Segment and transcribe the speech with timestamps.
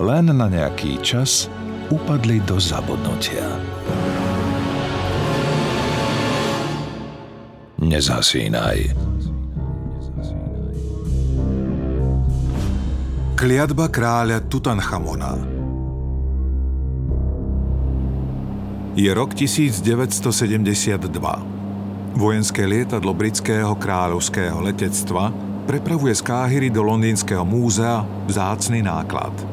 [0.00, 1.52] len na nejaký čas
[1.92, 3.44] upadli do zabudnutia.
[7.82, 8.96] Nezhasínaj.
[13.36, 15.34] Kliatba kráľa Tutanchamona
[18.94, 21.10] Je rok 1972.
[22.12, 25.32] Vojenské lietadlo britského kráľovského letectva
[25.66, 29.32] prepravuje z Káhyry do londýnskeho múzea vzácny náklad–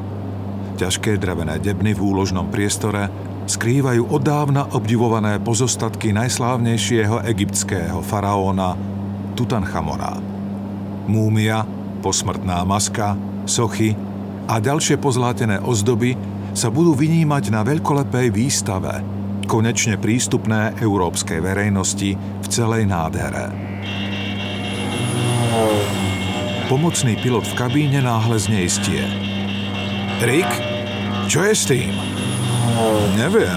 [0.80, 3.12] Ťažké drevené debny v úložnom priestore
[3.52, 8.80] skrývajú odávna obdivované pozostatky najslávnejšieho egyptského faraóna
[9.36, 10.24] Tutanchamona.
[11.04, 11.68] Múmia,
[12.00, 13.92] posmrtná maska, sochy
[14.48, 16.16] a ďalšie pozlátené ozdoby
[16.56, 19.04] sa budú vynímať na veľkolepej výstave,
[19.52, 23.52] konečne prístupné európskej verejnosti v celej nádhere.
[26.72, 29.29] Pomocný pilot v kabíne náhle zneistie.
[30.20, 30.52] Rick,
[31.32, 31.96] čo je s tým?
[33.16, 33.56] Neviem.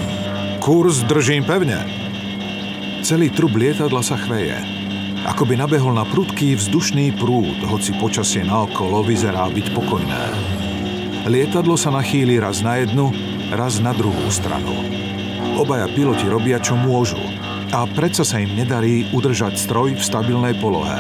[0.63, 1.83] Kurs držím pevne.
[3.03, 4.55] Celý trub lietadla sa chveje.
[5.27, 10.25] Ako by nabehol na prudký vzdušný prúd, hoci počasie naokolo vyzerá byť pokojné.
[11.27, 13.11] Lietadlo sa nachýli raz na jednu,
[13.51, 14.71] raz na druhú stranu.
[15.59, 17.19] Obaja piloti robia, čo môžu.
[17.75, 20.95] A predsa sa im nedarí udržať stroj v stabilnej polohe.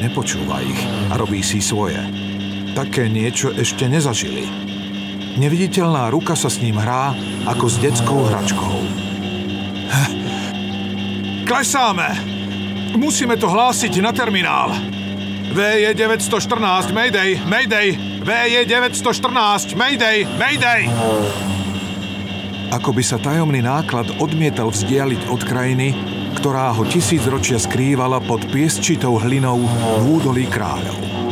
[0.00, 0.80] Nepočúva ich
[1.12, 2.00] a robí si svoje.
[2.72, 4.71] Také niečo ešte nezažili.
[5.32, 7.16] Neviditeľná ruka sa s ním hrá
[7.48, 8.76] ako s detskou hračkou.
[11.48, 12.08] Klesáme!
[12.92, 14.72] Musíme to hlásiť na terminál.
[15.52, 20.88] VJ 914, Mayday, Mayday, VJ 914, Mayday, Mayday!
[22.72, 25.92] Ako by sa tajomný náklad odmietal vzdialiť od krajiny,
[26.40, 29.60] ktorá ho tisíc ročia skrývala pod piesčitou hlinou
[30.00, 31.31] v údolí kráľov.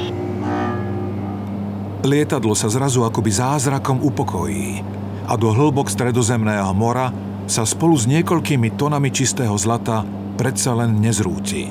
[2.00, 4.80] Lietadlo sa zrazu akoby zázrakom upokojí
[5.28, 7.12] a do hĺbok stredozemného mora
[7.44, 10.08] sa spolu s niekoľkými tonami čistého zlata
[10.40, 11.68] predsa len nezrúti.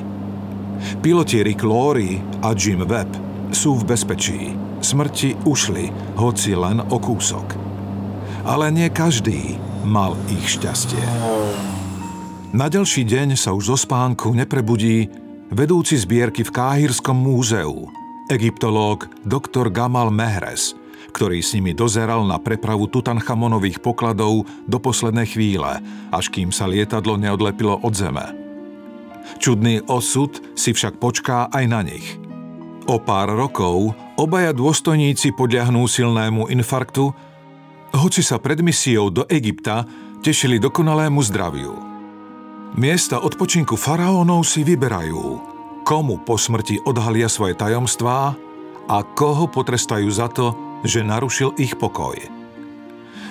[1.01, 3.09] Piloti Rick Laurie a Jim Webb
[3.50, 4.53] sú v bezpečí.
[4.79, 7.57] Smrti ušli, hoci len o kúsok.
[8.46, 11.03] Ale nie každý mal ich šťastie.
[12.53, 15.09] Na ďalší deň sa už zo spánku neprebudí
[15.50, 17.90] vedúci zbierky v Káhirskom múzeu–
[18.29, 19.73] egyptológ dr.
[19.73, 20.78] Gamal Mehres,
[21.12, 25.81] ktorý s nimi dozeral na prepravu Tutanchamonových pokladov do poslednej chvíle,
[26.13, 28.25] až kým sa lietadlo neodlepilo od zeme.
[29.41, 32.06] Čudný osud si však počká aj na nich.
[32.85, 37.13] O pár rokov obaja dôstojníci podľahnú silnému infarktu,
[37.90, 39.85] hoci sa pred misiou do Egypta
[40.22, 41.73] tešili dokonalému zdraviu.
[42.78, 45.25] Miesta odpočinku faraónov si vyberajú–
[45.89, 48.38] komu po smrti odhalia svoje tajomstvá
[48.85, 50.53] a koho potrestajú za to,
[50.85, 52.13] že narušil ich pokoj.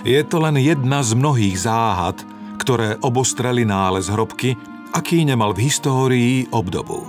[0.02, 2.18] Je to len jedna z mnohých záhad,
[2.58, 4.58] ktoré obostreli nález hrobky,
[4.90, 7.06] aký nemal v histórii obdobu.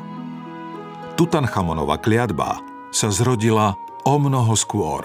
[1.18, 2.62] Tutanchamonova kliatba
[2.94, 3.74] sa zrodila
[4.06, 5.02] o mnoho skôr.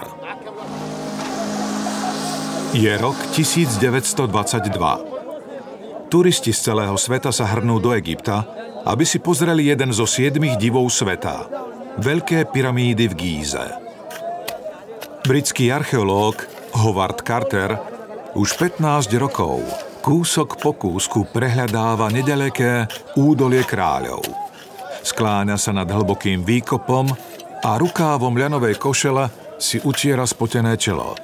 [2.69, 4.29] Je rok 1922.
[6.05, 10.87] Turisti z celého sveta sa hrnú do Egypta, aby si pozreli jeden zo siedmých divov
[10.93, 11.37] sveta–
[11.95, 13.63] Veľké pyramídy v Gíze.
[15.23, 16.43] Britský archeológ
[16.75, 17.79] Howard Carter
[18.35, 19.63] už 15 rokov
[20.03, 22.83] kúsok po kúsku prehľadáva nedaleké
[23.15, 24.27] údolie kráľov.
[25.07, 27.07] Skláňa sa nad hlbokým výkopom
[27.63, 31.15] a rukávom ľanovej košele si utiera spotené čelo.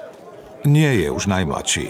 [0.64, 1.90] Nie je už najmladší.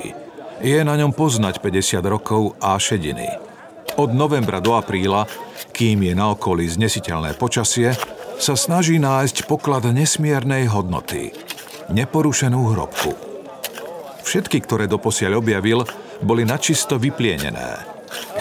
[0.65, 3.50] Je na ňom poznať 50 rokov a šediny.
[3.99, 5.27] Od novembra do apríla
[5.81, 7.95] kým je na okolí znesiteľné počasie,
[8.37, 11.33] sa snaží nájsť poklad nesmiernej hodnoty.
[11.89, 13.17] Neporušenú hrobku.
[14.21, 15.81] Všetky, ktoré doposiaľ objavil,
[16.21, 17.81] boli načisto vyplienené.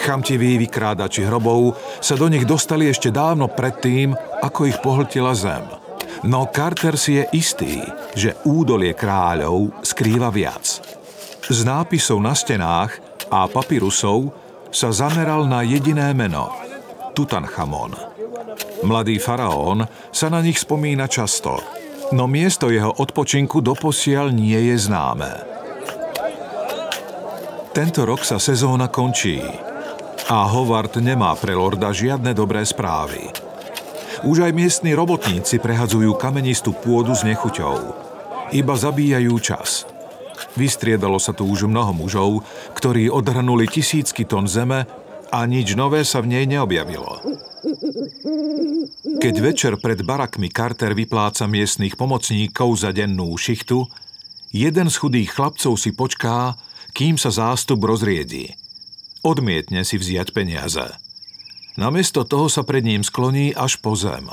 [0.02, 4.12] Chamtiví vykrádači hrobov sa do nich dostali ešte dávno predtým,
[4.42, 5.64] ako ich pohltila zem.
[6.26, 7.80] No Carter si je istý,
[8.12, 10.84] že údolie kráľov skrýva viac.
[11.48, 13.00] Z nápisov na stenách
[13.32, 14.39] a papirusov
[14.70, 16.50] sa zameral na jediné meno–
[17.14, 17.92] Tutanchamon.
[18.86, 19.84] Mladý faraón
[20.14, 21.60] sa na nich spomína často,
[22.16, 25.30] no miesto jeho odpočinku doposiaľ nie je známe.
[27.70, 29.38] Tento rok sa sezóna končí
[30.26, 33.30] a Howard nemá pre Lorda žiadne dobré správy.
[34.26, 37.94] Už aj miestni robotníci prehadzujú kamenistú pôdu s nechuťou.
[38.50, 39.86] Iba zabíjajú čas.
[40.58, 42.42] Vystriedalo sa tu už mnoho mužov,
[42.74, 44.86] ktorí odhrnuli tisícky tón zeme
[45.30, 47.22] a nič nové sa v nej neobjavilo.
[49.20, 53.86] Keď večer pred barakmi Carter vypláca miestnych pomocníkov za dennú šichtu,
[54.50, 56.58] jeden z chudých chlapcov si počká,
[56.96, 58.50] kým sa zástup rozriedi.
[59.20, 60.82] Odmietne si vziať peniaze.
[61.78, 64.26] Namiesto toho sa pred ním skloní až po zem.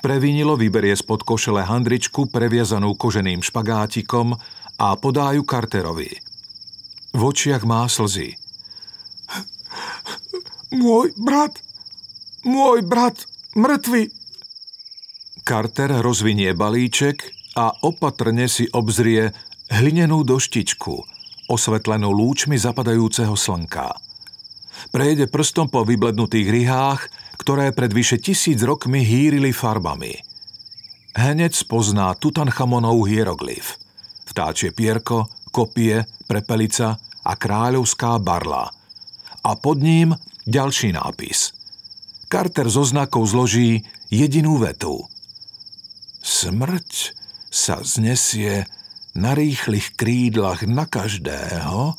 [0.00, 4.36] Previnilo vyberie spod košele handričku previazanú koženým špagátikom
[4.80, 6.08] a podajú Carterovi.
[7.12, 8.40] V očiach má slzy.
[10.72, 11.60] Môj brat,
[12.46, 14.08] môj brat, mŕtvy.
[15.44, 17.26] Carter rozvinie balíček
[17.58, 19.34] a opatrne si obzrie
[19.68, 20.94] hlinenú doštičku,
[21.50, 23.98] osvetlenú lúčmi zapadajúceho slnka.
[24.94, 27.00] Prejde prstom po vyblednutých ryhách,
[27.42, 30.14] ktoré pred vyše tisíc rokmi hýrili farbami.
[31.18, 33.79] Henec pozná Tutanchamonov hieroglyf.
[34.30, 36.94] Vtáčie pierko, kopie, prepelica
[37.26, 38.70] a kráľovská barla.
[39.42, 40.14] A pod ním
[40.46, 41.50] ďalší nápis.
[42.30, 45.02] Carter zo znakov zloží jedinú vetu.
[46.22, 47.18] Smrť
[47.50, 48.70] sa znesie
[49.18, 51.98] na rýchlych krídlach na každého,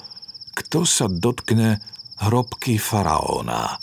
[0.56, 1.84] kto sa dotkne
[2.24, 3.76] hrobky faraóna.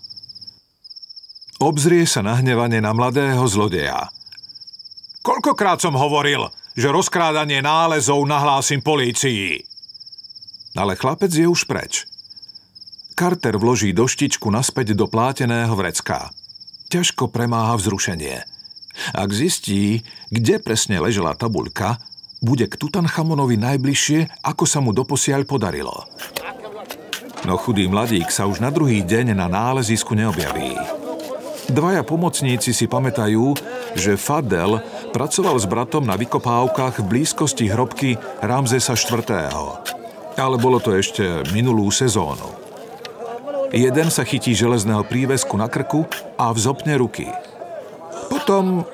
[1.60, 4.08] Obzrie sa nahnevane na mladého zlodeja.
[5.20, 9.66] Koľkokrát som hovoril, že rozkrádanie nálezov nahlásim polícii.
[10.78, 12.06] Ale chlapec je už preč.
[13.18, 16.30] Carter vloží doštičku naspäť do pláteného vrecka.
[16.86, 18.46] Ťažko premáha vzrušenie.
[19.10, 21.98] Ak zistí, kde presne ležela tabuľka,
[22.38, 26.06] bude k Tutanchamonovi najbližšie, ako sa mu doposiaľ podarilo.
[27.42, 30.78] No chudý mladík sa už na druhý deň na nálezisku neobjaví.
[31.68, 33.52] Dvaja pomocníci si pamätajú,
[33.92, 34.80] že Fadel
[35.10, 38.14] pracoval s bratom na vykopávkach v blízkosti hrobky
[38.44, 39.26] Ramzesa IV.
[40.38, 42.54] Ale bolo to ešte minulú sezónu.
[43.68, 46.08] Jeden sa chytí železného prívesku na krku
[46.40, 47.28] a vzopne ruky.
[48.32, 48.84] Potom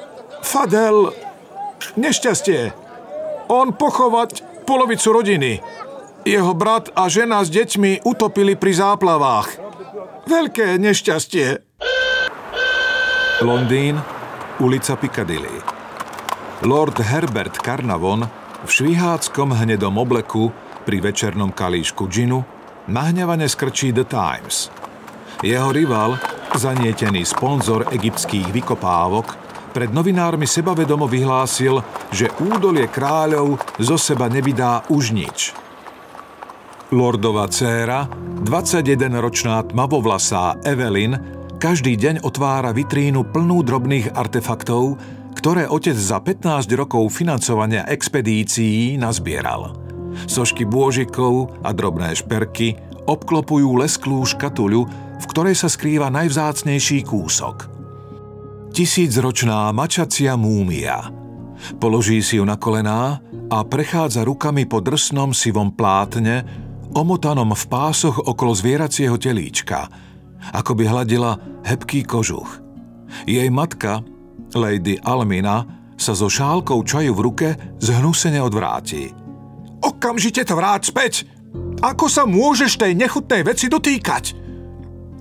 [0.42, 1.14] Fadel...
[1.94, 2.72] Nešťastie.
[3.52, 5.60] On pochovať polovicu rodiny.
[6.24, 9.60] Jeho brat a žena s deťmi utopili pri záplavách.
[10.24, 11.60] Veľké nešťastie.
[13.44, 14.00] Londýn,
[14.64, 15.73] ulica Piccadilly.
[16.64, 18.24] Lord Herbert Carnavon
[18.64, 20.48] v šviháckom hnedom obleku
[20.88, 22.40] pri večernom kalíšku džinu
[22.88, 24.72] nahňavane skrčí The Times.
[25.44, 26.16] Jeho rival,
[26.56, 29.36] zanietený sponzor egyptských vykopávok,
[29.76, 35.52] pred novinármi sebavedomo vyhlásil, že údolie kráľov zo seba nevydá už nič.
[36.96, 38.08] Lordová dcéra,
[38.40, 41.12] 21-ročná tmavovlasá Evelyn,
[41.60, 44.96] každý deň otvára vitrínu plnú drobných artefaktov,
[45.44, 49.76] ktoré otec za 15 rokov financovania expedícií nazbieral.
[50.24, 54.88] Sošky bôžikov a drobné šperky obklopujú lesklú škatuľu,
[55.20, 57.68] v ktorej sa skrýva najvzácnejší kúsok.
[58.72, 61.12] Tisícročná mačacia múmia.
[61.76, 63.20] Položí si ju na kolená
[63.52, 66.40] a prechádza rukami po drsnom sivom plátne,
[66.96, 69.84] omotanom v pásoch okolo zvieracieho telíčka–
[70.52, 72.60] ako by hladila hebký kožuch.
[73.24, 74.04] Jej matka,
[74.54, 79.10] Lady Almina, sa so šálkou čaju v ruke zhnusene odvráti.
[79.84, 81.14] Okamžite to vráť späť!
[81.84, 84.34] Ako sa môžeš tej nechutnej veci dotýkať?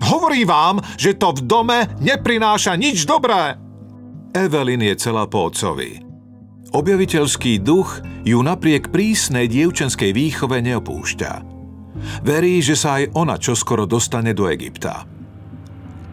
[0.01, 3.55] Hovorí vám, že to v dome neprináša nič dobré.
[4.33, 6.01] Evelyn je celá po otcovi.
[6.73, 11.31] Objaviteľský duch ju napriek prísnej dievčenskej výchove neopúšťa.
[12.25, 15.05] Verí, že sa aj ona čoskoro dostane do Egypta.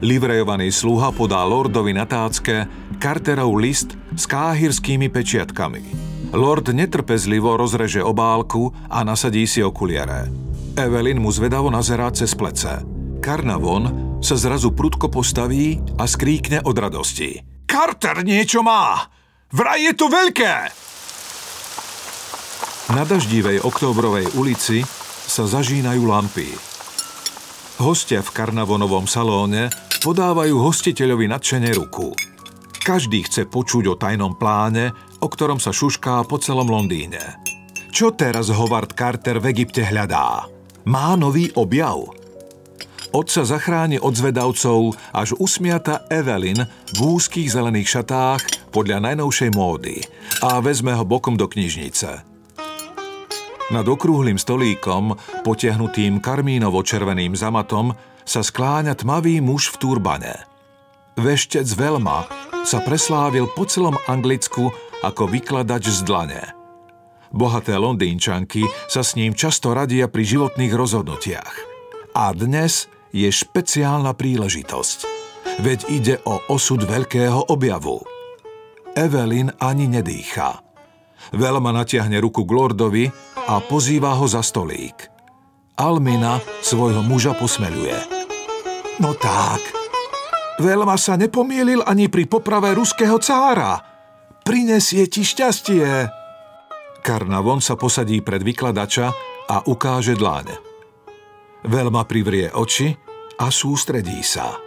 [0.01, 2.65] Livrejovaný sluha podá lordovi na tácke
[2.97, 5.85] Carterov list s káhirskými pečiatkami.
[6.33, 10.33] Lord netrpezlivo rozreže obálku a nasadí si okuliare.
[10.73, 12.81] Evelyn mu zvedavo nazerá cez plece.
[13.21, 17.37] Karnavon sa zrazu prudko postaví a skríkne od radosti.
[17.69, 19.05] Carter niečo má!
[19.53, 20.55] Vraj je to veľké!
[22.97, 24.81] Na daždivej októbrovej ulici
[25.29, 26.49] sa zažínajú lampy.
[27.81, 32.17] Hostia v karnavonovom salóne podávajú hostiteľovi nadšene ruku.
[32.81, 37.21] Každý chce počuť o tajnom pláne, o ktorom sa šušká po celom Londýne.
[37.93, 40.49] Čo teraz Howard Carter v Egypte hľadá?
[40.89, 42.17] Má nový objav?
[43.13, 46.65] Otca zachráni od zvedavcov až usmiata Evelyn
[46.97, 50.01] v úzkých zelených šatách podľa najnovšej módy
[50.41, 52.31] a vezme ho bokom do knižnice.
[53.71, 55.15] Nad okrúhlym stolíkom,
[55.47, 60.35] potiahnutým karmínovo-červeným zamatom, sa skláňa tmavý muž v turbane.
[61.21, 62.25] Veštec Velma
[62.65, 66.43] sa preslávil po celom Anglicku ako vykladač z dlane.
[67.31, 71.55] Bohaté londýnčanky sa s ním často radia pri životných rozhodnutiach.
[72.19, 74.99] A dnes je špeciálna príležitosť.
[75.63, 78.03] Veď ide o osud veľkého objavu.
[78.99, 80.59] Evelyn ani nedýcha.
[81.31, 83.05] Velma natiahne ruku k lordovi
[83.47, 85.20] a pozýva ho za stolík.
[85.81, 87.97] Almina svojho muža posmeluje.
[89.01, 89.65] No tak,
[90.61, 93.81] Velma sa nepomielil ani pri poprave ruského cára.
[94.45, 96.05] Prinesie ti šťastie.
[97.01, 99.09] Karnavon sa posadí pred vykladača
[99.49, 100.53] a ukáže dláň.
[101.65, 102.93] Velma privrie oči
[103.41, 104.61] a sústredí sa.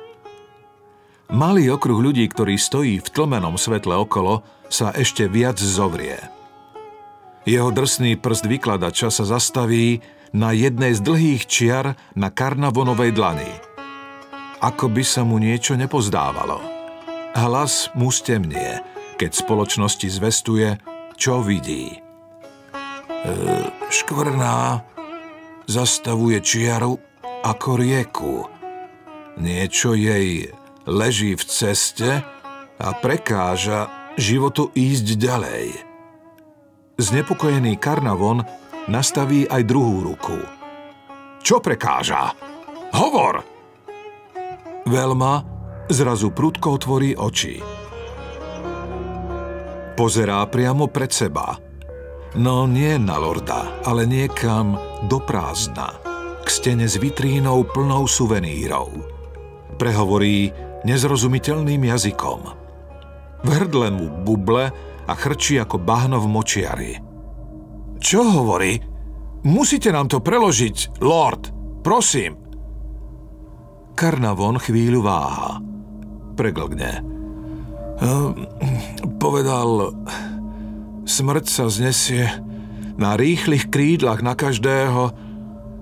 [1.29, 6.17] Malý okruh ľudí, ktorý stojí v tlmenom svetle okolo, sa ešte viac zovrie.
[7.45, 10.01] Jeho drsný prst vykladača sa zastaví
[10.33, 13.53] na jednej z dlhých čiar na karnavonovej dlani.
[14.59, 16.57] Ako by sa mu niečo nepozdávalo.
[17.37, 18.81] Hlas mu stemnie,
[19.21, 20.77] keď spoločnosti zvestuje,
[21.13, 21.93] čo vidí.
[21.93, 21.97] E,
[23.93, 24.81] škvrná
[25.69, 26.97] zastavuje čiaru
[27.45, 28.35] ako rieku.
[29.37, 30.49] Niečo jej
[30.89, 32.21] leží v ceste
[32.77, 35.65] a prekáža životu ísť ďalej.
[37.01, 38.45] Znepokojený Karnavon
[38.87, 40.37] nastaví aj druhú ruku.
[41.43, 42.35] Čo prekáža?
[42.95, 43.43] Hovor!
[44.83, 45.43] Velma
[45.87, 47.59] zrazu prudko otvorí oči.
[49.93, 51.55] Pozerá priamo pred seba.
[52.33, 54.73] No nie na lorda, ale niekam
[55.05, 55.93] do prázdna.
[56.43, 58.89] K stene s vitrínou plnou suvenírov.
[59.77, 60.49] Prehovorí
[60.83, 62.39] nezrozumiteľným jazykom.
[63.43, 64.71] V hrdle mu buble
[65.03, 66.93] a chrčí ako bahno v močiari.
[68.03, 68.75] Čo hovorí?
[69.47, 71.55] Musíte nám to preložiť, lord.
[71.79, 72.35] Prosím.
[73.95, 75.63] Karnavon chvíľu váha.
[76.35, 76.99] Preglgne.
[78.03, 78.43] Ehm,
[79.23, 79.95] povedal,
[81.07, 82.27] smrť sa znesie
[82.99, 85.15] na rýchlych krídlach na každého,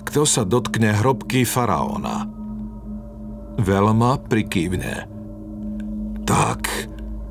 [0.05, 2.29] kto sa dotkne hrobky faraóna.
[3.57, 5.09] Velma prikývne.
[6.25, 6.61] Tak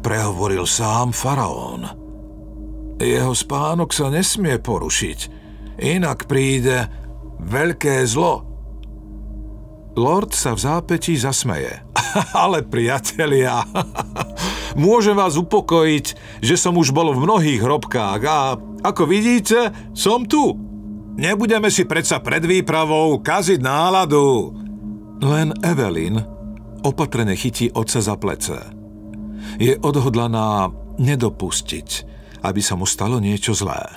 [0.02, 1.99] prehovoril sám faraón.
[3.00, 5.18] Jeho spánok sa nesmie porušiť,
[5.80, 6.84] inak príde
[7.40, 8.44] veľké zlo.
[9.96, 11.80] Lord sa v zápetí zasmeje.
[12.44, 13.64] Ale priatelia,
[14.84, 16.06] môžem vás upokojiť,
[16.44, 20.56] že som už bol v mnohých hrobkách a ako vidíte, som tu.
[21.16, 24.56] Nebudeme si predsa pred výpravou kaziť náladu.
[25.20, 26.16] Len Evelyn
[26.80, 28.56] opatrne chytí otca za plece.
[29.60, 31.88] Je odhodlaná nedopustiť,
[32.40, 33.90] aby sa mu stalo niečo zlé.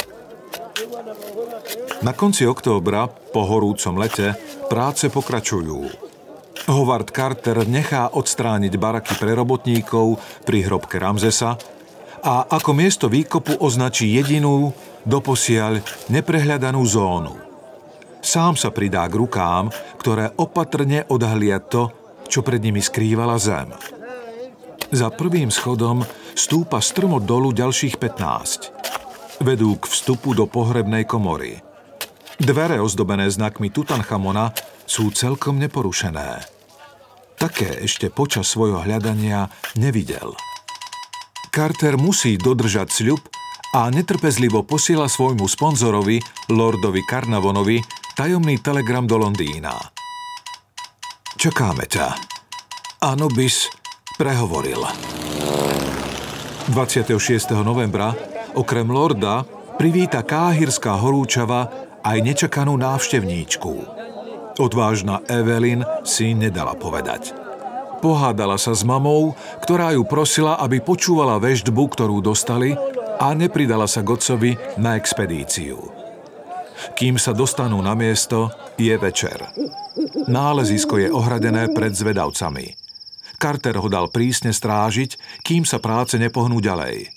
[2.03, 4.35] Na konci októbra, po horúcom lete,
[4.67, 5.87] práce pokračujú.
[6.67, 11.55] Howard Carter nechá odstrániť baraky pre robotníkov pri hrobke Ramzesa
[12.23, 14.71] a ako miesto výkopu označí jedinú,
[15.03, 17.35] doposiaľ neprehľadanú zónu–
[18.23, 19.67] Sám sa pridá k rukám,
[19.99, 21.91] ktoré opatrne odhalia to,
[22.31, 23.75] čo pred nimi skrývala zem.
[24.95, 29.41] Za prvým schodom stúpa strmo dolu ďalších 15.
[29.41, 31.61] Vedú k vstupu do pohrebnej komory.
[32.37, 34.51] Dvere ozdobené znakmi Tutanchamona
[34.83, 36.43] sú celkom neporušené.
[37.37, 40.33] Také ešte počas svojho hľadania nevidel.
[41.53, 43.21] Carter musí dodržať sľub
[43.73, 47.81] a netrpezlivo posiela svojmu sponzorovi, Lordovi Karnavonovi,
[48.17, 49.73] tajomný telegram do Londýna.
[51.37, 52.13] Čakáme ťa.
[53.01, 53.67] Anubis
[54.15, 54.79] prehovoril.
[56.69, 57.51] 26.
[57.59, 58.15] novembra
[58.55, 59.43] okrem Lorda
[59.75, 61.67] privíta káhirská horúčava
[61.99, 63.73] aj nečakanú návštevníčku.
[64.61, 67.35] Odvážna Evelyn si nedala povedať.
[67.99, 72.75] Pohádala sa s mamou, ktorá ju prosila, aby počúvala veždbu, ktorú dostali
[73.19, 75.79] a nepridala sa Gocovi na expedíciu.
[76.99, 79.39] Kým sa dostanú na miesto, je večer.
[80.27, 82.82] Nálezisko je ohradené pred zvedavcami.
[83.37, 87.09] Carter ho dal prísne strážiť, kým sa práce nepohnú ďalej.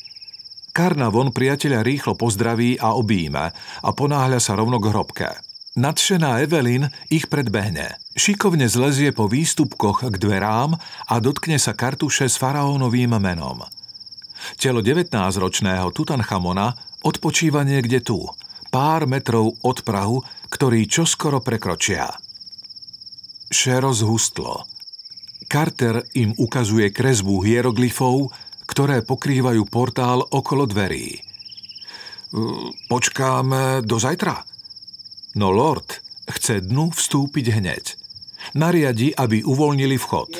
[0.76, 5.28] Karnavon priateľa rýchlo pozdraví a obíme a ponáhľa sa rovno k hrobke.
[5.76, 8.00] Nadšená Evelyn ich predbehne.
[8.16, 10.76] Šikovne zlezie po výstupkoch k dverám
[11.08, 13.64] a dotkne sa kartuše s faraónovým menom.
[14.56, 16.72] Telo 19-ročného Tutanchamona
[17.04, 18.24] odpočíva niekde tu–
[18.76, 20.20] pár metrov od Prahu,
[20.52, 22.12] ktorý čoskoro prekročia.
[23.48, 24.68] Šero zhustlo.
[25.44, 28.32] Carter im ukazuje kresbu hieroglyfov,
[28.66, 31.22] ktoré pokrývajú portál okolo dverí.
[32.90, 34.42] Počkáme do zajtra?
[35.38, 37.84] No Lord chce dnu vstúpiť hneď.
[38.58, 40.38] Nariadi, aby uvoľnili vchod.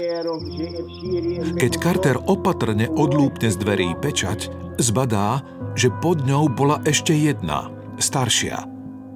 [1.59, 5.43] Keď Carter opatrne odlúpne z dverí pečať, zbadá,
[5.75, 8.67] že pod ňou bola ešte jedna, staršia.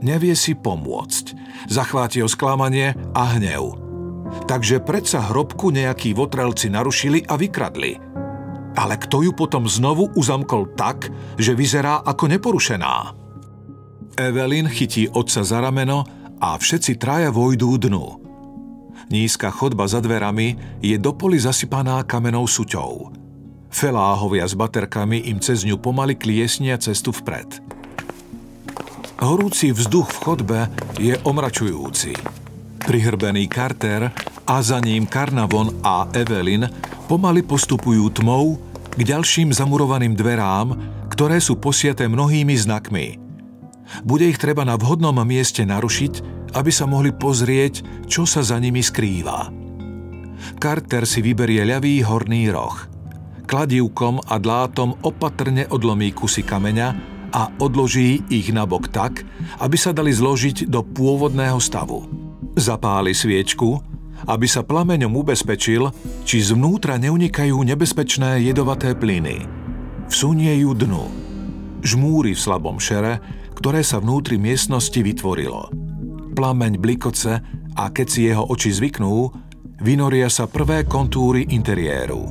[0.01, 1.25] Nevie si pomôcť.
[1.69, 3.90] Zachváti ho sklamanie a hnev.
[4.47, 7.99] Takže predsa hrobku nejakí votrelci narušili a vykradli.
[8.79, 12.95] Ale kto ju potom znovu uzamkol tak, že vyzerá ako neporušená?
[14.19, 16.07] Evelyn chytí otca za rameno
[16.39, 18.07] a všetci traja vojdú dnu.
[19.11, 23.11] Nízka chodba za dverami je do poli zasypaná kamenou suťou.
[23.71, 27.63] Feláhovia s baterkami im cez ňu pomaly kliesnia cestu vpred.
[29.21, 30.61] Horúci vzduch v chodbe
[30.99, 32.15] je omračujúci.
[32.91, 34.11] Prihrbený Carter
[34.43, 36.67] a za ním Carnavon a Evelyn
[37.07, 38.59] pomaly postupujú tmou
[38.99, 40.75] k ďalším zamurovaným dverám,
[41.07, 43.07] ktoré sú posiaté mnohými znakmi–
[44.07, 46.15] bude ich treba na vhodnom mieste narušiť,
[46.55, 49.51] aby sa mohli pozrieť, čo sa za nimi skrýva.
[50.57, 52.75] Carter si vyberie ľavý horný roh.
[53.51, 56.89] Kladívkom a dlátom opatrne odlomí kusy kameňa
[57.35, 59.27] a odloží ich nabok tak,
[59.59, 62.30] aby sa dali zložiť do pôvodného stavu.
[62.61, 63.81] Zapáli sviečku,
[64.29, 65.89] aby sa plameňom ubezpečil,
[66.29, 69.49] či zvnútra neunikajú nebezpečné jedovaté plyny.
[70.13, 71.09] Vsunie ju dnu.
[71.81, 75.69] Žmúri v slabom šere ktoré sa vnútri miestnosti vytvorilo.
[76.33, 77.45] Plameň blikoce
[77.77, 79.29] a keď si jeho oči zvyknú,
[79.85, 82.25] vynoria sa prvé kontúry interiéru.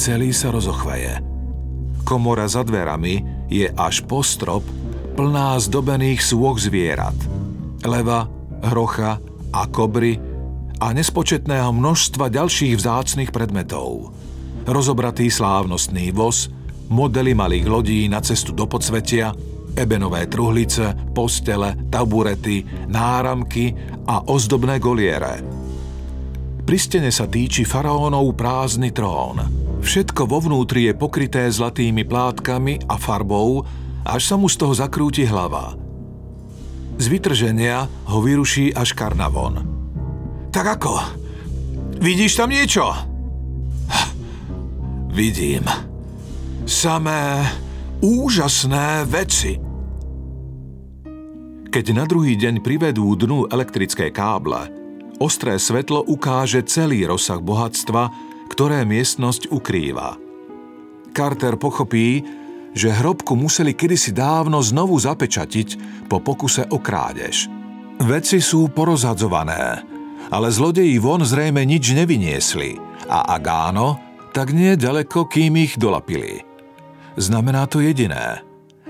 [0.00, 1.20] Celý sa rozochveje.
[2.08, 4.64] Komora za dverami je až po strop,
[5.12, 7.14] plná zdobených sôch zvierat.
[7.84, 8.24] Leva,
[8.62, 9.18] hrocha
[9.52, 10.18] a kobry
[10.82, 14.14] a nespočetného množstva ďalších vzácných predmetov.
[14.66, 16.50] Rozobratý slávnostný voz,
[16.90, 19.34] modely malých lodí na cestu do podsvetia–
[19.76, 23.72] ebenové truhlice, postele, taburety, náramky
[24.06, 25.40] a ozdobné goliere.
[26.62, 29.42] Pri stene sa týči faraónov prázdny trón.
[29.82, 33.66] Všetko vo vnútri je pokryté zlatými plátkami a farbou,
[34.06, 35.74] až sa mu z toho zakrúti hlava.
[36.98, 39.64] Z vytrženia ho vyruší až karnavon.
[40.52, 40.94] Tak ako?
[42.02, 42.84] Vidíš tam niečo?
[45.12, 45.64] Vidím.
[46.64, 47.44] Samé
[48.00, 49.60] úžasné veci.
[51.72, 54.68] Keď na druhý deň privedú dnu elektrické káble,
[55.20, 58.12] ostré svetlo ukáže celý rozsah bohatstva,
[58.52, 60.20] ktoré miestnosť ukrýva.
[61.16, 62.24] Carter pochopí,
[62.72, 65.68] že hrobku museli kedysi dávno znovu zapečatiť
[66.08, 67.48] po pokuse o krádež.
[68.02, 69.84] Veci sú porozhadzované,
[70.32, 73.88] ale zlodeji von zrejme nič nevyniesli a ak áno,
[74.32, 76.52] tak nie ďaleko, kým ich dolapili
[77.16, 78.40] znamená to jediné.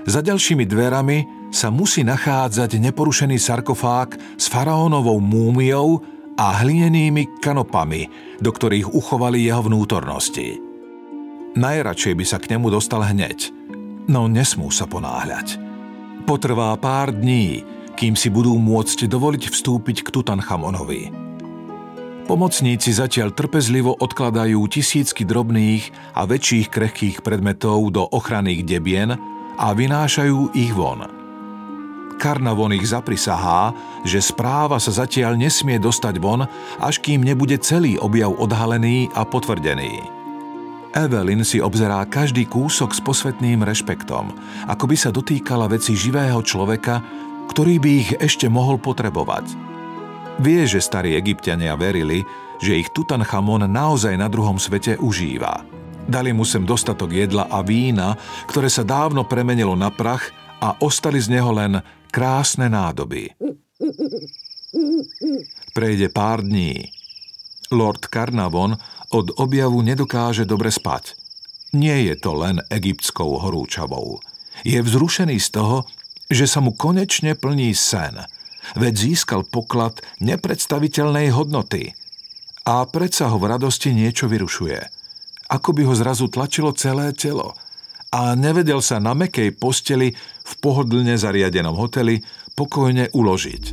[0.03, 6.03] Za ďalšími dverami sa musí nachádzať neporušený sarkofág s faraónovou múmiou
[6.35, 8.09] a hlinenými kanopami,
[8.41, 10.59] do ktorých uchovali jeho vnútornosti.
[11.53, 13.53] Najradšej by sa k nemu dostal hneď,
[14.07, 15.59] no nesmú sa ponáhľať.
[16.23, 17.67] Potrvá pár dní,
[17.99, 21.13] kým si budú môcť dovoliť vstúpiť k Tutanchamonovi.
[22.23, 29.11] Pomocníci zatiaľ trpezlivo odkladajú tisícky drobných a väčších krehkých predmetov do ochranných debien
[29.59, 31.03] a vynášajú ich von.
[32.23, 33.75] Karnavon ich zaprisahá,
[34.07, 36.47] že správa sa zatiaľ nesmie dostať von,
[36.79, 40.22] až kým nebude celý objav odhalený a potvrdený.
[40.93, 44.29] Evelyn si obzerá každý kúsok s posvetným rešpektom,
[44.69, 47.01] ako by sa dotýkala veci živého človeka,
[47.49, 49.49] ktorý by ich ešte mohol potrebovať.
[50.37, 52.21] Vie, že starí egyptiania verili,
[52.61, 55.65] že ich Tutanchamon naozaj na druhom svete užíva.
[56.05, 58.13] Dali mu sem dostatok jedla a vína,
[58.45, 60.29] ktoré sa dávno premenilo na prach
[60.61, 61.81] a ostali z neho len
[62.13, 63.33] krásne nádoby.
[65.73, 67.02] Prejde pár dní.
[67.71, 68.75] Lord Carnavon
[69.13, 71.15] od objavu nedokáže dobre spať.
[71.77, 74.19] Nie je to len egyptskou horúčavou.
[74.67, 75.77] Je vzrušený z toho,
[76.27, 78.19] že sa mu konečne plní sen–
[78.75, 81.91] veď získal poklad nepredstaviteľnej hodnoty.
[82.63, 84.79] A predsa ho v radosti niečo vyrušuje.
[85.51, 87.59] Ako by ho zrazu tlačilo celé telo.
[88.13, 90.15] A nevedel sa na mekej posteli
[90.47, 92.23] v pohodlne zariadenom hoteli
[92.55, 93.63] pokojne uložiť.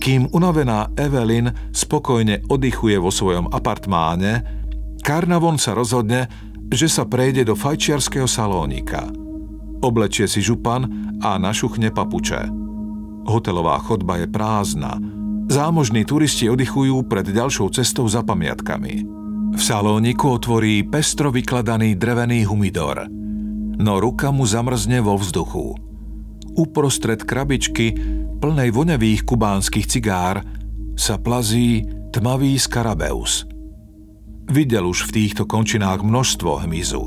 [0.00, 4.40] Kým unavená Evelyn spokojne oddychuje vo svojom apartmáne,
[5.04, 6.24] Karnavon sa rozhodne,
[6.72, 9.12] že sa prejde do fajčiarského salónika.
[9.84, 10.88] Oblečie si župan
[11.20, 12.48] a našuchne papuče.
[13.28, 14.96] Hotelová chodba je prázdna.
[15.52, 19.04] Zámožní turisti oddychujú pred ďalšou cestou za pamiatkami.
[19.52, 23.04] V salóniku otvorí pestro vykladaný drevený humidor,
[23.76, 25.76] no ruka mu zamrzne vo vzduchu.
[26.54, 27.98] Uprostred krabičky
[28.40, 30.40] plnej voňavých kubánskych cigár
[30.96, 33.44] sa plazí tmavý skarabeus.
[34.50, 37.04] Videl už v týchto končinách množstvo hmyzu,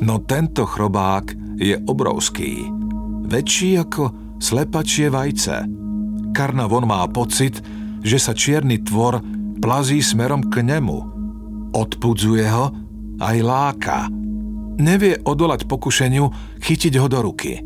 [0.00, 2.64] no tento chrobák je obrovský.
[3.28, 5.68] Väčší ako slepačie vajce.
[6.32, 7.60] Karnavon má pocit,
[8.00, 9.20] že sa čierny tvor
[9.60, 10.98] plazí smerom k nemu.
[11.76, 12.72] Odpudzuje ho
[13.20, 14.08] aj láka.
[14.80, 17.60] Nevie odolať pokušeniu chytiť ho do ruky.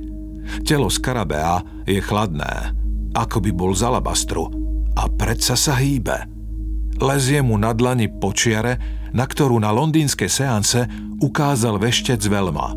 [0.66, 2.74] Telo skarabea je chladné,
[3.14, 4.50] ako by bol z alabastru
[4.98, 6.26] a predsa sa hýbe.
[6.98, 8.78] Lezie mu na dlani počiare,
[9.14, 10.86] na ktorú na londýnskej seance
[11.22, 12.74] ukázal veštec veľma.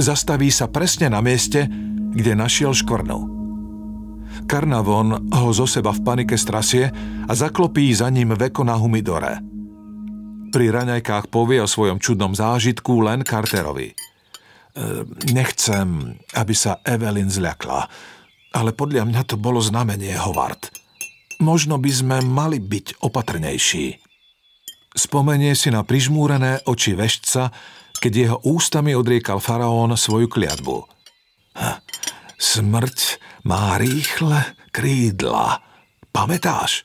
[0.00, 1.68] Zastaví sa presne na mieste,
[2.16, 3.40] kde našiel škornu.
[4.48, 6.88] Karnavon ho zo seba v panike strasie
[7.28, 9.38] a zaklopí za ním veko na humidore.
[10.50, 13.92] Pri raňajkách povie o svojom čudnom zážitku len Carterovi.
[13.92, 13.94] E,
[15.30, 17.86] nechcem, aby sa Evelyn zľakla,
[18.50, 20.70] ale podľa mňa to bolo znamenie, Howard.
[21.40, 23.96] Možno by sme mali byť opatrnejší.
[24.90, 27.54] Spomenie si na prižmúrené oči vešca,
[28.02, 30.82] keď jeho ústami odriekal faraón svoju kliatbu.
[32.40, 32.98] Smrť
[33.46, 35.62] má rýchle krídla.
[36.10, 36.82] Pamätáš?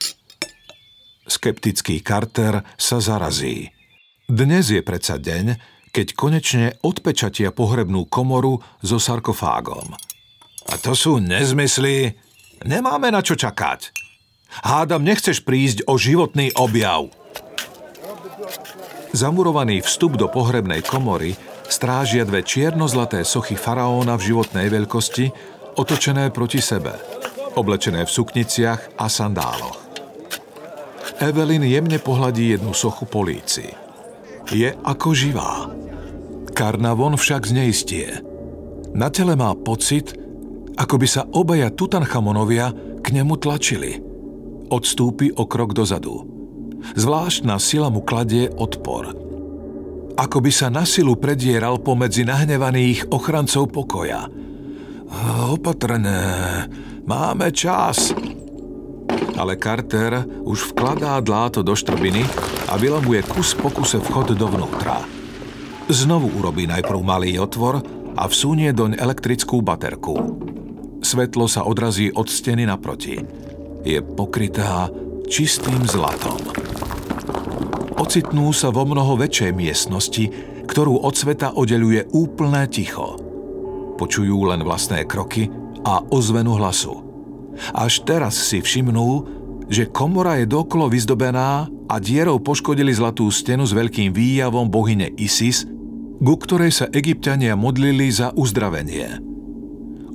[1.25, 3.73] Skeptický Carter sa zarazí.
[4.29, 5.57] Dnes je predsa deň,
[5.89, 9.97] keď konečne odpečatia pohrebnú komoru so sarkofágom.
[10.69, 12.17] A to sú nezmysly.
[12.65, 13.93] Nemáme na čo čakať.
[14.65, 17.11] Hádam, nechceš prísť o životný objav.
[19.11, 21.35] Zamurovaný vstup do pohrebnej komory
[21.67, 25.25] strážia dve čierno-zlaté sochy faraóna v životnej veľkosti,
[25.75, 26.95] otočené proti sebe,
[27.55, 29.79] oblečené v sukniciach a sandáloch.
[31.23, 33.71] Evelyn jemne pohľadí jednu sochu po líci.
[34.51, 35.71] Je ako živá.
[36.51, 38.19] Karnavon však zneistie.
[38.95, 40.15] Na tele má pocit,
[40.75, 43.99] ako by sa obaja Tutanchamonovia k nemu tlačili.
[44.69, 46.27] Odstúpi o krok dozadu.
[46.93, 49.11] Zvláštna sila mu kladie odpor–
[50.15, 54.31] ako by sa na silu predieral pomedzi nahnevaných ochrancov pokoja.
[55.51, 56.19] Opatrné,
[57.03, 58.15] máme čas.
[59.35, 62.23] Ale Carter už vkladá dláto do štrbiny
[62.71, 65.03] a vylamuje kus po kuse vchod dovnútra.
[65.91, 67.83] Znovu urobí najprv malý otvor
[68.15, 70.15] a vsunie doň elektrickú baterku.
[71.05, 73.21] Svetlo sa odrazí od steny naproti.
[73.85, 74.89] Je pokrytá
[75.29, 76.41] čistým zlatom
[78.05, 80.29] ocitnú sa vo mnoho väčšej miestnosti,
[80.69, 83.17] ktorú od sveta oddeluje úplné ticho.
[83.97, 85.49] Počujú len vlastné kroky
[85.81, 87.01] a ozvenu hlasu.
[87.73, 89.25] Až teraz si všimnú,
[89.71, 95.65] že komora je dokolo vyzdobená a dierou poškodili zlatú stenu s veľkým výjavom bohyne Isis,
[96.21, 99.34] ku ktorej sa egyptiania modlili za uzdravenie.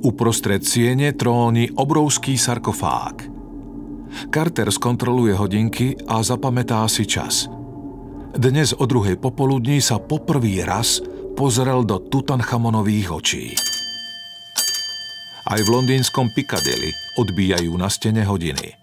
[0.01, 3.29] Uprostred siene tróni obrovský sarkofág.
[4.33, 7.45] Carter skontroluje hodinky a zapamätá si čas–
[8.31, 11.03] dnes o druhej popoludní sa poprvý raz
[11.35, 13.45] pozrel do Tutanchamonových očí.
[15.51, 18.79] Aj v londýnskom Piccadilly odbíjajú na stene hodiny.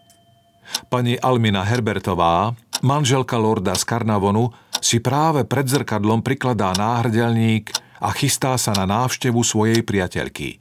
[0.92, 2.52] Pani Almina Herbertová,
[2.84, 4.52] manželka lorda z Karnavonu,
[4.84, 7.72] si práve pred zrkadlom prikladá náhrdelník
[8.04, 10.60] a chystá sa na návštevu svojej priateľky.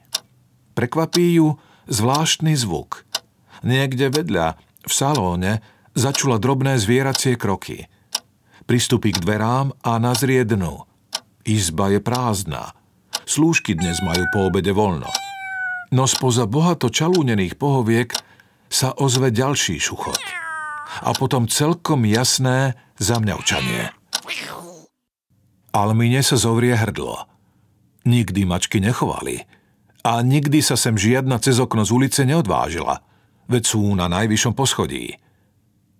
[0.78, 1.58] Prekvapí ju
[1.90, 3.02] zvláštny zvuk.
[3.66, 4.54] Niekde vedľa,
[4.86, 5.58] v salóne,
[5.98, 7.82] začula drobné zvieracie kroky–
[8.68, 10.84] Pristupí k dverám a nazrie dno.
[11.48, 12.76] Izba je prázdna.
[13.24, 15.08] Slúžky dnes majú po obede voľno.
[15.88, 18.12] No spoza bohato čalúnených pohoviek
[18.68, 20.20] sa ozve ďalší šuchot.
[21.00, 23.88] A potom celkom jasné zamňaučanie.
[25.72, 27.24] Almine sa zovrie hrdlo.
[28.04, 29.48] Nikdy mačky nechovali.
[30.08, 33.04] A nikdy sa sem žiadna cez okno z ulice neodvážila.
[33.44, 35.20] Veď sú na najvyššom poschodí.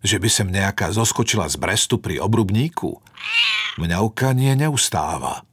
[0.01, 3.05] Že by sem nejaká zoskočila z brestu pri obrubníku?
[3.77, 5.45] Mňaukanie neustáva.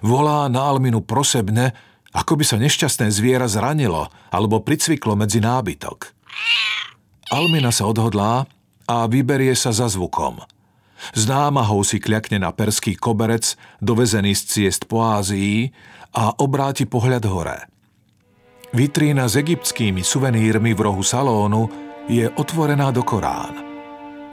[0.00, 1.76] Volá na Alminu prosebne,
[2.16, 6.16] ako by sa nešťastné zviera zranilo alebo pricviklo medzi nábytok.
[7.28, 8.48] Almina sa odhodlá
[8.88, 10.40] a vyberie sa za zvukom.
[11.12, 11.28] S
[11.84, 15.70] si kľakne na perský koberec, dovezený z ciest po Ázii
[16.14, 17.58] a obráti pohľad hore.
[18.72, 21.68] Vitrína s egyptskými suvenírmi v rohu salónu
[22.08, 23.56] je otvorená do Korán.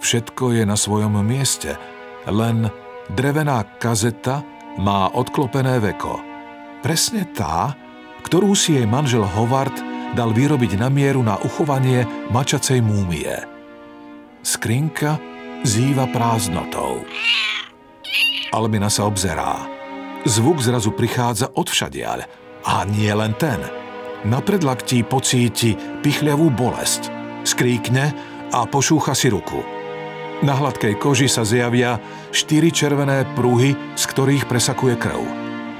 [0.03, 1.75] Všetko je na svojom mieste,
[2.27, 2.67] len
[3.15, 4.43] drevená kazeta
[4.75, 6.19] má odklopené veko.
[6.83, 7.73] Presne tá,
[8.27, 9.75] ktorú si jej manžel Howard
[10.15, 13.33] dal vyrobiť na mieru na uchovanie mačacej múmie.
[14.45, 15.17] Skrinka
[15.65, 17.03] zýva prázdnotou.
[18.53, 19.74] Almina sa obzerá.
[20.25, 22.25] Zvuk zrazu prichádza od všadiaľ.
[22.65, 23.61] A nie len ten.
[24.25, 27.13] Na predlaktí pocíti pichľavú bolesť.
[27.45, 28.09] Skríkne
[28.49, 29.61] a pošúcha si ruku.
[30.41, 32.01] Na hladkej koži sa zjavia
[32.33, 35.21] štyri červené pruhy, z ktorých presakuje krv.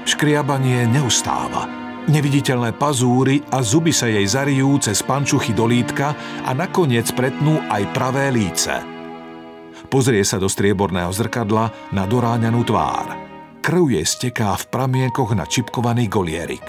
[0.06, 1.66] Škriabanie neustáva.
[2.06, 6.14] Neviditeľné pazúry a zuby sa jej zarijú cez pančuchy do lítka
[6.46, 8.78] a nakoniec pretnú aj pravé líce.
[9.90, 13.35] Pozrie sa do strieborného zrkadla na doráňanú tvár.
[13.66, 16.62] Krv jej steká v pramienkoch na čipkovaný golierik.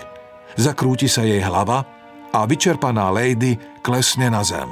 [0.57, 1.85] Zakrúti sa jej hlava
[2.33, 3.53] a vyčerpaná lady
[3.85, 4.65] klesne na zem.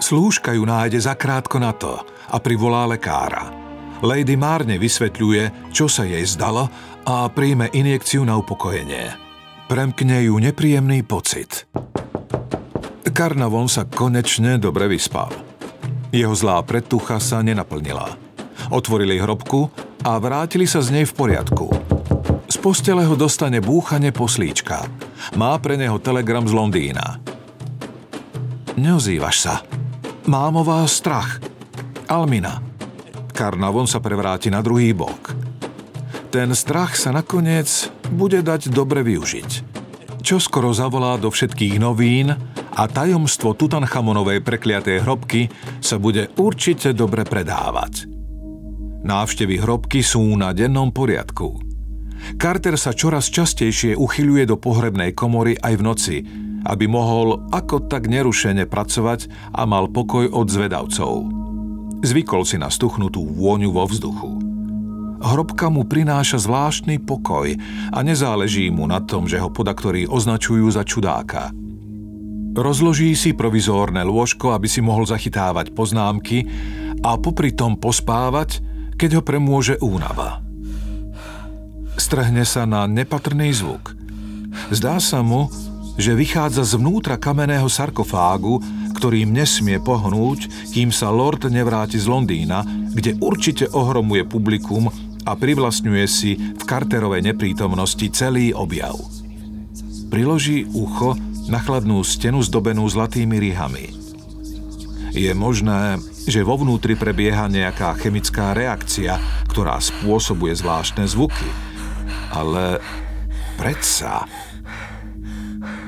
[0.00, 2.00] Slúžka ju nájde zakrátko na to
[2.32, 3.52] a privolá lekára.
[4.00, 6.72] Lady márne vysvetľuje, čo sa jej zdalo
[7.04, 9.12] a príjme injekciu na upokojenie.
[9.68, 11.68] Premkne ju nepríjemný pocit.
[13.04, 15.28] Karnavon sa konečne dobre vyspal.
[16.08, 18.25] Jeho zlá predtucha sa nenaplnila.
[18.72, 19.70] Otvorili hrobku
[20.06, 21.66] a vrátili sa z nej v poriadku.
[22.46, 24.86] Z postele ho dostane búchanie poslíčka.
[25.34, 27.18] Má pre neho telegram z Londýna.
[28.78, 29.54] Neozývaš sa.
[30.30, 31.42] Mám o vás strach.
[32.06, 32.62] Almina.
[33.34, 35.34] Karnavon sa prevráti na druhý bok.
[36.30, 39.50] Ten strach sa nakoniec bude dať dobre využiť.
[40.22, 42.34] Čo skoro zavolá do všetkých novín
[42.76, 48.15] a tajomstvo Tutanchamonovej prekliatej hrobky sa bude určite dobre predávať.
[49.06, 51.62] Návštevy hrobky sú na dennom poriadku.
[52.42, 56.16] Carter sa čoraz častejšie uchyľuje do pohrebnej komory aj v noci,
[56.66, 61.22] aby mohol ako tak nerušene pracovať a mal pokoj od zvedavcov.
[62.02, 64.42] Zvykol si na stuchnutú vôňu vo vzduchu.
[65.22, 67.54] Hrobka mu prináša zvláštny pokoj
[67.94, 71.54] a nezáleží mu na tom, že ho podaktorí označujú za čudáka.
[72.58, 76.42] Rozloží si provizórne lôžko, aby si mohol zachytávať poznámky
[77.06, 80.40] a popri tom pospávať, keď ho premôže únava.
[81.96, 83.96] Strhne sa na nepatrný zvuk.
[84.72, 85.48] Zdá sa mu,
[85.96, 88.60] že vychádza zvnútra kamenného sarkofágu,
[88.96, 94.88] ktorým nesmie pohnúť, kým sa Lord nevráti z Londýna, kde určite ohromuje publikum
[95.24, 98.96] a privlastňuje si v Carterovej neprítomnosti celý objav.
[100.08, 101.18] Priloží ucho
[101.50, 103.92] na chladnú stenu zdobenú zlatými rihami.
[105.16, 109.16] Je možné, že vo vnútri prebieha nejaká chemická reakcia,
[109.48, 111.48] ktorá spôsobuje zvláštne zvuky–
[112.36, 112.82] ale
[113.56, 114.28] predsa...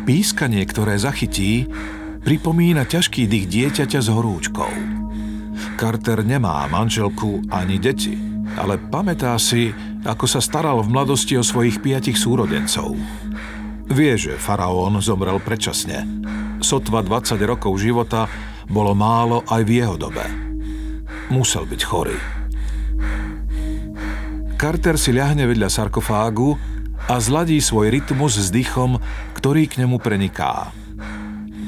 [0.09, 1.69] Pískanie, ktoré zachytí,
[2.25, 4.73] pripomína ťažký dých dieťaťa s horúčkou.
[5.77, 8.17] Carter nemá manželku ani deti,
[8.57, 9.69] ale pamätá si,
[10.09, 12.97] ako sa staral v mladosti o svojich piatich súrodencov.
[13.93, 16.09] Vie, že faraón zomrel predčasne.
[16.65, 18.33] Sotva 20 rokov života
[18.69, 20.25] bolo málo aj v jeho dobe.
[21.33, 22.19] Musel byť chorý.
[24.59, 26.59] Carter si ľahne vedľa sarkofágu
[27.09, 29.01] a zladí svoj rytmus s dýchom,
[29.39, 30.75] ktorý k nemu preniká.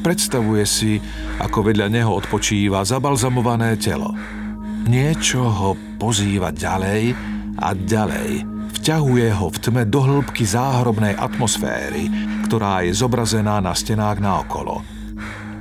[0.01, 0.99] Predstavuje si,
[1.39, 4.17] ako vedľa neho odpočíva zabalzamované telo.
[4.89, 7.13] Niečo ho pozýva ďalej
[7.61, 8.49] a ďalej.
[8.81, 12.09] Vťahuje ho v tme do hĺbky záhrobnej atmosféry,
[12.49, 15.00] ktorá je zobrazená na stenách naokolo.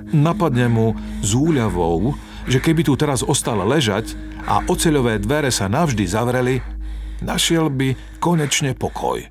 [0.10, 2.18] Napadne mu z úľavou,
[2.50, 4.18] že keby tu teraz ostal ležať
[4.50, 6.58] a oceľové dvere sa navždy zavreli,
[7.22, 9.22] našiel by konečne pokoj.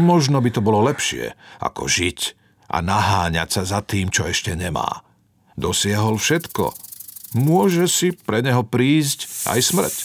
[0.00, 2.18] Možno by to bolo lepšie, ako žiť
[2.70, 5.02] a naháňať sa za tým, čo ešte nemá.
[5.58, 6.72] Dosiahol všetko.
[7.36, 9.96] Môže si pre neho prísť aj smrť.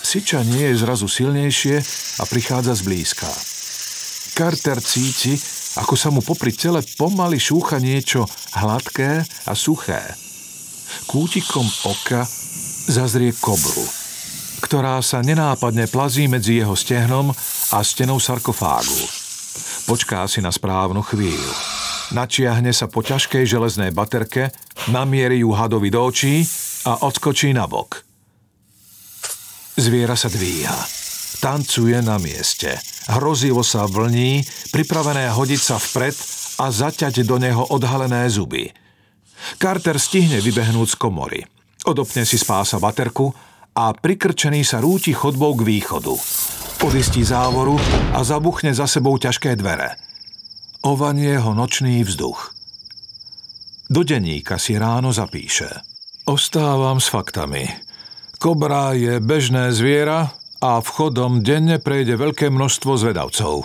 [0.00, 1.76] Syčanie je zrazu silnejšie
[2.18, 3.30] a prichádza zblízka.
[4.34, 5.36] Carter cíti,
[5.78, 8.26] ako sa mu popri tele pomaly šúcha niečo
[8.58, 10.02] hladké a suché.
[11.06, 12.26] Kútikom oka
[12.90, 13.86] zazrie kobru–
[14.60, 17.32] ktorá sa nenápadne plazí medzi jeho stehnom
[17.74, 19.02] a stenou sarkofágu.
[19.88, 21.50] Počká si na správnu chvíľu.
[22.14, 24.52] Načiahne sa po ťažkej železnej baterke,
[24.92, 26.44] namierí ju hadovi do očí
[26.86, 28.04] a odskočí na bok.
[29.80, 30.76] Zviera sa dvíha.
[31.40, 32.76] Tancuje na mieste.
[33.08, 36.12] Hrozivo sa vlní, pripravené hodiť sa vpred
[36.60, 38.68] a zaťať do neho odhalené zuby.
[39.56, 41.40] Carter stihne vybehnúť z komory.
[41.88, 43.32] Odopne si spása baterku
[43.72, 46.12] a prikrčený sa rúti chodbou k východu.
[46.84, 47.80] Odistí závoru
[48.12, 49.96] a zabuchne za sebou ťažké dvere.
[50.84, 52.52] Ovanie ho nočný vzduch.
[53.88, 55.68] Do denníka si ráno zapíše.
[56.28, 57.68] Ostávam s faktami.
[58.40, 63.64] Kobra je bežné zviera a vchodom denne prejde veľké množstvo zvedavcov.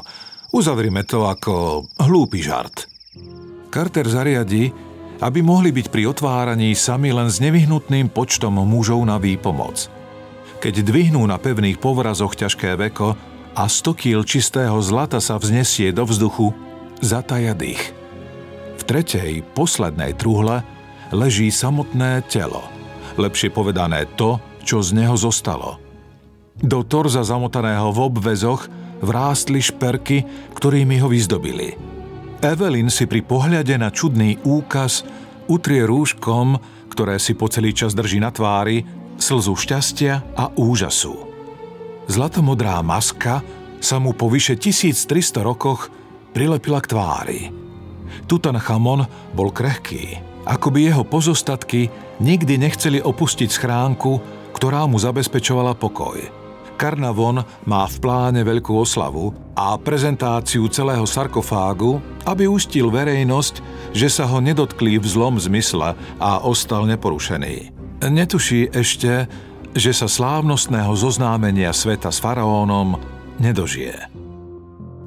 [0.56, 2.88] Uzavrime to ako hlúpy žart.
[3.68, 4.72] Carter zariadi,
[5.20, 9.92] aby mohli byť pri otváraní sami len s nevyhnutným počtom mužov na výpomoc.
[10.64, 13.20] Keď dvihnú na pevných povrazoch ťažké veko
[13.56, 16.56] a 100 kýl čistého zlata sa vznesie do vzduchu,
[17.04, 17.92] zataja dých.
[18.80, 20.64] V tretej, poslednej truhle
[21.12, 22.64] leží samotné telo.
[23.20, 25.80] Lepšie povedané to, čo z neho zostalo.
[26.64, 28.72] Do torza zamotaného v obvezoch
[29.04, 30.24] vrástli šperky,
[30.56, 31.76] ktorými ho vyzdobili.
[32.40, 35.04] Evelyn si pri pohľade na čudný úkaz
[35.52, 36.56] utrie rúškom,
[36.88, 38.88] ktoré si po celý čas drží na tvári,
[39.20, 41.16] slzu šťastia a úžasu.
[42.08, 43.44] Zlatomodrá maska
[43.84, 45.92] sa mu po vyše 1300 rokoch
[46.32, 47.42] prilepila k tvári.
[48.32, 49.04] Tutanchamon
[49.36, 51.92] bol krehký, ako by jeho pozostatky
[52.24, 54.12] nikdy nechceli opustiť schránku,
[54.56, 56.45] ktorá mu zabezpečovala pokoj.
[56.76, 63.64] Karnavon má v pláne veľkú oslavu a prezentáciu celého sarkofágu, aby ustil verejnosť,
[63.96, 67.72] že sa ho nedotkli v zlom zmysle a ostal neporušený.
[68.06, 69.26] Netuší ešte,
[69.72, 73.00] že sa slávnostného zoznámenia sveta s faraónom
[73.40, 74.12] nedožije.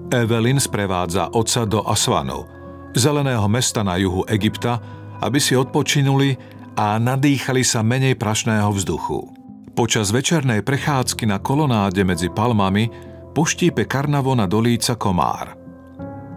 [0.08, 2.48] Evelyn sprevádza otca do Asvanu,
[2.96, 4.80] zeleného mesta na juhu Egypta,
[5.20, 6.36] aby si odpočinuli
[6.78, 9.37] a nadýchali sa menej prašného vzduchu.
[9.78, 12.90] Počas večernej prechádzky na kolonáde medzi palmami
[13.30, 15.54] poštípe karnavona do líca komár.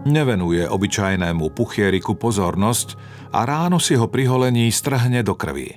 [0.06, 2.94] Nevenuje obyčajnému puchieriku pozornosť
[3.34, 5.74] a ráno si ho pri holení strhne do krvi.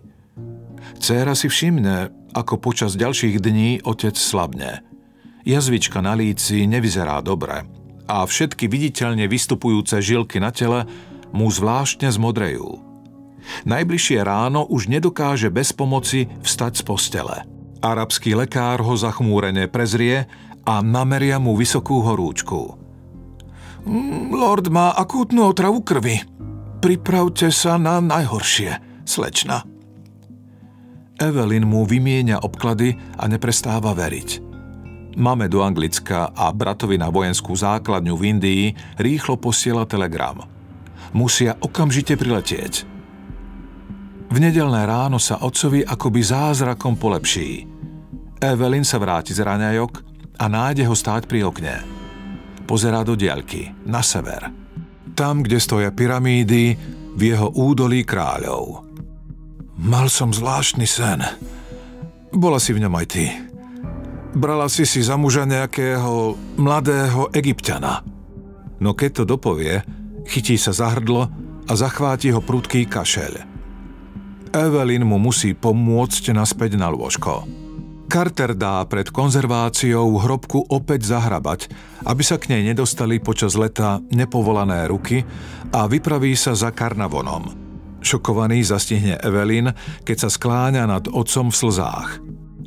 [1.02, 4.86] Céra si všimne, ako počas ďalších dní otec slabne.
[5.42, 7.66] Jazvička na líci nevyzerá dobre
[8.06, 10.86] a všetky viditeľne vystupujúce žilky na tele
[11.34, 12.78] mu zvláštne zmodrejú.
[13.66, 17.55] Najbližšie ráno už nedokáže bez pomoci vstať z postele.
[17.86, 20.26] Arabský lekár ho zachmúrene prezrie
[20.66, 22.74] a nameria mu vysokú horúčku.
[23.86, 26.26] Mm, lord má akútnu otravu krvi.
[26.82, 29.62] Pripravte sa na najhoršie, slečna.
[31.22, 34.42] Evelyn mu vymieňa obklady a neprestáva veriť.
[35.16, 38.64] Máme do Anglicka a bratovi na vojenskú základňu v Indii
[39.00, 40.42] rýchlo posiela telegram.
[41.16, 42.74] Musia okamžite priletieť.
[44.26, 47.75] V nedelné ráno sa otcovi akoby zázrakom polepší.
[48.42, 49.94] Evelyn sa vráti z raňajok
[50.40, 51.76] a nájde ho stáť pri okne.
[52.66, 54.52] Pozerá do diaľky, na sever.
[55.16, 56.76] Tam, kde stoja pyramídy,
[57.16, 58.84] v jeho údolí kráľov.
[59.80, 61.24] Mal som zvláštny sen.
[62.36, 63.46] Bola si v ňom aj ty
[64.36, 68.04] brala si si za muža nejakého mladého egyptiana.
[68.84, 69.80] No keď to dopovie,
[70.28, 71.32] chytí sa za hrdlo
[71.66, 73.56] a zachváti ho prudký kašeľ.
[74.52, 77.48] Evelyn mu musí pomôcť naspäť na lôžko.
[78.06, 81.68] Carter dá pred konzerváciou hrobku opäť zahrabať,
[82.06, 85.26] aby sa k nej nedostali počas leta nepovolané ruky
[85.74, 87.52] a vypraví sa za karnavonom.
[88.06, 89.74] Šokovaný zastihne Evelyn,
[90.06, 92.10] keď sa skláňa nad otcom v slzách–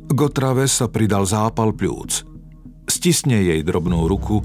[0.09, 2.25] k otrave sa pridal zápal pľúc.
[2.89, 4.41] Stisne jej drobnú ruku,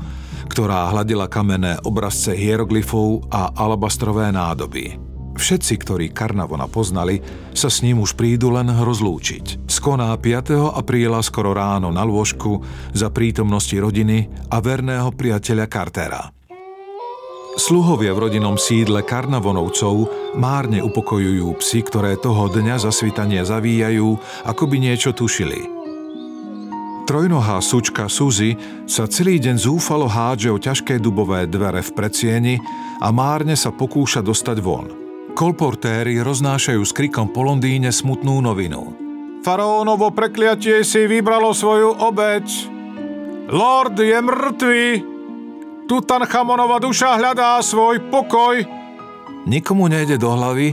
[0.53, 5.14] ktorá hladila kamenné obrazce hieroglyfov a alabastrové nádoby.
[5.35, 7.19] Všetci, ktorí Karnavona poznali,
[7.53, 9.67] sa s ním už prídu len rozlúčiť.
[9.67, 10.79] Skoná 5.
[10.79, 12.63] apríla skoro ráno na lôžku
[12.95, 16.23] za prítomnosti rodiny a verného priateľa Cartera.
[17.55, 24.77] Sluhovia v rodinnom sídle Karnavonovcov márne upokojujú psy, ktoré toho dňa zasvitania zavíjajú, ako by
[24.83, 25.63] niečo tušili.
[27.05, 28.57] Trojnohá sučka Suzy
[28.89, 32.55] sa celý deň zúfalo hádže o ťažké dubové dvere v predsieni
[32.99, 35.04] a márne sa pokúša dostať von.
[35.35, 38.95] Kolportéry roznášajú s krikom po Londýne smutnú novinu.
[39.43, 42.47] Faraónovo prekliatie si vybralo svoju obeď.
[43.51, 44.87] Lord je mŕtvý!
[45.91, 48.63] Tutanchamonova duša hľadá svoj pokoj.
[49.45, 50.73] Nikomu nejde do hlavy,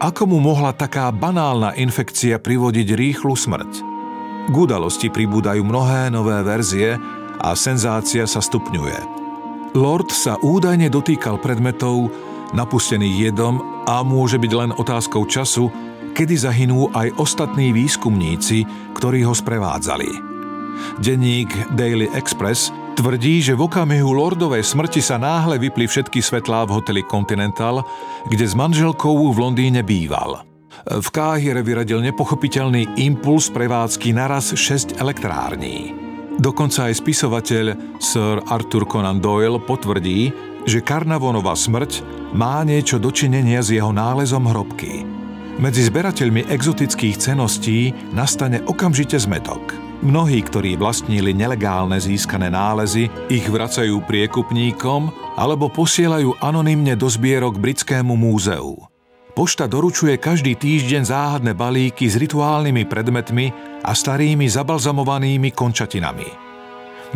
[0.00, 3.72] ako mu mohla taká banálna infekcia privodiť rýchlu smrť.
[4.48, 6.96] K udalosti pribúdajú mnohé nové verzie
[7.38, 9.20] a senzácia sa stupňuje.
[9.76, 12.08] Lord sa údajne dotýkal predmetov
[12.54, 15.68] napustených jedom a môže byť len otázkou času,
[16.12, 18.64] kedy zahynú aj ostatní výskumníci,
[18.96, 20.10] ktorí ho sprevádzali.
[21.02, 26.82] Denník Daily Express Tvrdí, že v okamihu lordovej smrti sa náhle vypli všetky svetlá v
[26.82, 27.86] hoteli Continental,
[28.26, 30.42] kde s manželkou v Londýne býval.
[30.82, 36.07] V Káhire vyradil nepochopiteľný impuls prevádzky naraz 6 elektrární.
[36.38, 40.30] Dokonca aj spisovateľ Sir Arthur Conan Doyle potvrdí,
[40.70, 45.02] že Karnavonová smrť má niečo dočinenia s jeho nálezom hrobky.
[45.58, 49.74] Medzi zberateľmi exotických ceností nastane okamžite zmetok.
[49.98, 58.14] Mnohí, ktorí vlastnili nelegálne získané nálezy, ich vracajú priekupníkom alebo posielajú anonymne do zbierok britskému
[58.14, 58.78] múzeu.
[59.34, 66.28] Pošta doručuje každý týždeň záhadné balíky s rituálnymi predmetmi a starými zabalzamovanými končatinami.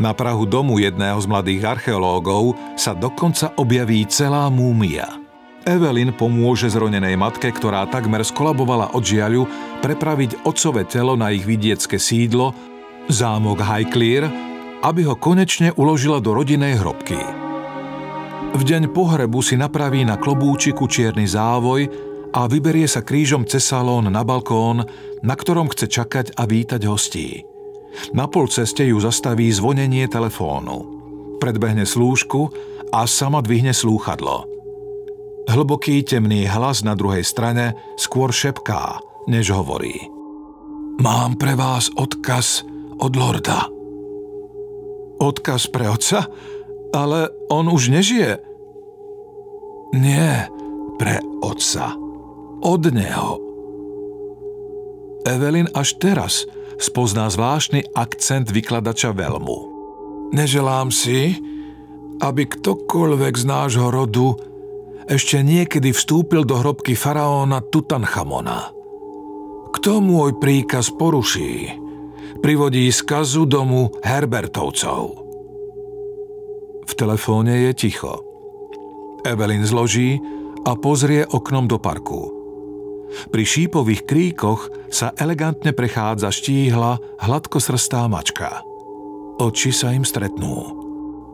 [0.01, 5.05] Na prahu domu jedného z mladých archeológov sa dokonca objaví celá múmia.
[5.63, 9.47] Evelyn pomôže zronenej matke, ktorá takmer skolabovala od žiaľu,
[9.85, 12.51] prepraviť otcové telo na ich vidiecké sídlo,
[13.07, 14.27] zámok Highclere,
[14.83, 17.21] aby ho konečne uložila do rodinej hrobky.
[18.53, 21.87] V deň pohrebu si napraví na klobúčiku čierny závoj
[22.35, 24.83] a vyberie sa krížom cez salón na balkón,
[25.23, 27.43] na ktorom chce čakať a vítať hostí.
[28.13, 31.01] Na polceste ju zastaví zvonenie telefónu.
[31.39, 32.51] Predbehne slúžku
[32.91, 34.47] a sama dvihne slúchadlo.
[35.51, 40.07] Hlboký temný hlas na druhej strane skôr šepká, než hovorí.
[41.03, 42.63] Mám pre vás odkaz
[43.03, 43.67] od lorda.
[45.19, 46.31] Odkaz pre otca?
[46.93, 48.39] Ale on už nežije.
[49.97, 50.47] Nie,
[51.01, 51.97] pre otca.
[52.63, 53.52] Od neho.
[55.23, 56.45] Evelyn až teraz
[56.83, 59.59] spozná zvláštny akcent vykladača veľmu.
[60.35, 61.39] Neželám si,
[62.19, 64.35] aby ktokoľvek z nášho rodu
[65.07, 68.71] ešte niekedy vstúpil do hrobky faraóna Tutanchamona.
[69.73, 71.75] Kto môj príkaz poruší,
[72.43, 75.03] privodí skazu domu Herbertovcov.
[76.83, 78.21] V telefóne je ticho.
[79.23, 80.19] Evelyn zloží
[80.67, 82.42] a pozrie oknom do parku.
[83.29, 88.65] Pri šípových kríkoch sa elegantne prechádza štíhla, hladkosrstá mačka.
[89.41, 90.81] Oči sa im stretnú.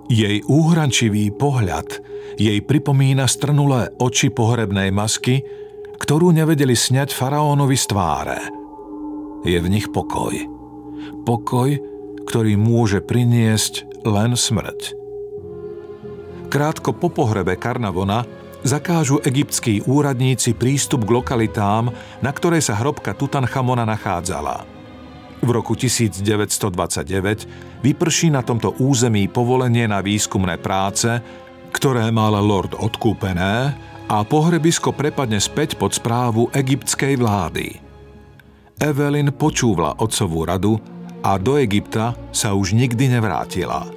[0.09, 2.01] Jej úhrančivý pohľad
[2.41, 5.45] jej pripomína strnulé oči pohrebnej masky,
[5.99, 8.41] ktorú nevedeli sňať faraónovi z tváre.
[9.45, 10.33] Je v nich pokoj.
[11.27, 11.71] Pokoj,
[12.25, 14.95] ktorý môže priniesť len smrť.
[16.49, 18.25] Krátko po pohrebe Karnavona
[18.69, 21.89] zakážu egyptskí úradníci prístup k lokalitám,
[22.21, 24.69] na ktoré sa hrobka Tutanchamona nachádzala.
[25.41, 31.09] V roku 1929 vyprší na tomto území povolenie na výskumné práce,
[31.73, 33.73] ktoré mal lord odkúpené
[34.09, 37.81] a pohrebisko prepadne späť pod správu egyptskej vlády.
[38.79, 40.77] Evelyn počúvla otcovú radu
[41.25, 43.91] a do Egypta sa už nikdy nevrátila.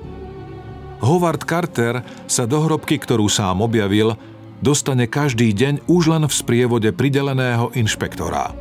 [1.01, 4.13] Howard Carter sa do hrobky, ktorú sám objavil,
[4.61, 8.53] dostane každý deň už len v sprievode prideleného inšpektora.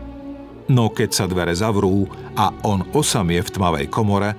[0.73, 4.35] No keď sa dvere zavrú a on osamie v tmavej komore,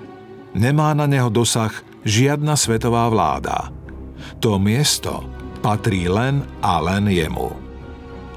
[0.57, 3.70] nemá na neho dosah žiadna svetová vláda.
[4.41, 5.22] To miesto
[5.62, 7.53] patrí len a len jemu.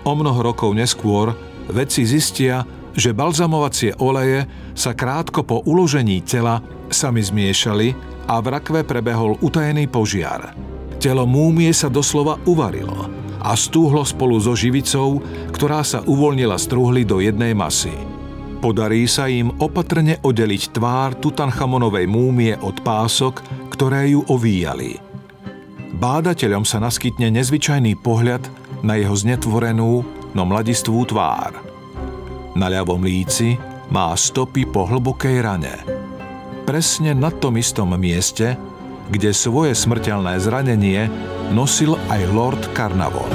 [0.05, 1.33] O mnoho rokov neskôr
[1.73, 4.45] vedci zistia, že balzamovacie oleje
[4.77, 6.61] sa krátko po uložení tela
[6.93, 7.97] sami zmiešali
[8.29, 10.53] a v rakve prebehol utajený požiar–
[11.05, 13.13] Telo múmie sa doslova uvarilo
[13.45, 15.21] a stúhlo spolu so živicou,
[15.53, 17.93] ktorá sa uvoľnila z truhly do jednej masy.
[18.65, 24.97] Podarí sa im opatrne oddeliť tvár Tutanchamonovej múmie od pások, ktoré ju ovíjali.
[26.01, 28.41] Bádateľom sa naskytne nezvyčajný pohľad
[28.81, 30.01] na jeho znetvorenú,
[30.33, 31.53] no mladistvú tvár.
[32.57, 33.61] Na ľavom líci
[33.93, 35.85] má stopy po hlbokej rane.
[36.65, 38.57] Presne na tom istom mieste,
[39.11, 41.09] kde svoje smrteľné zranenie
[41.53, 43.29] nosil aj Lord Carnavon.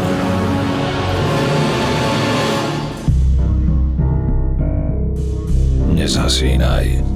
[5.93, 7.08] Nezasínaj.